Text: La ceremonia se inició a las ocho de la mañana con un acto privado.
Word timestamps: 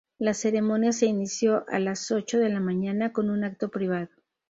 La 0.17 0.33
ceremonia 0.33 0.93
se 0.93 1.05
inició 1.05 1.63
a 1.69 1.77
las 1.77 2.09
ocho 2.09 2.39
de 2.39 2.49
la 2.49 2.59
mañana 2.59 3.13
con 3.13 3.29
un 3.29 3.43
acto 3.43 3.69
privado. 3.69 4.09